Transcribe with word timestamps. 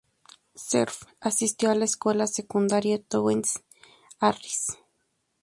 Cerf 0.55 1.03
asistió 1.19 1.69
a 1.69 1.75
la 1.75 1.85
escuela 1.85 2.25
secundaria 2.25 2.99
Townsend 3.03 3.45
Harris. 4.19 4.75